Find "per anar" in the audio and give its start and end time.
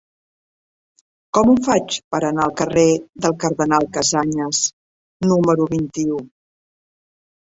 2.13-2.45